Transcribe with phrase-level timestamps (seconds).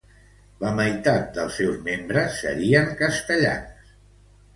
[0.61, 3.93] La meitat dels seus membres serien castellans.